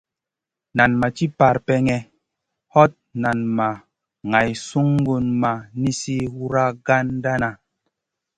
[0.77, 1.97] Nan ma ci parpèŋè,
[2.73, 3.69] hot nan ma
[4.31, 7.49] ŋay sungun ma nizi wragandana.